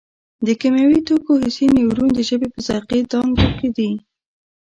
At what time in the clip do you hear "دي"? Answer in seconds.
3.77-3.91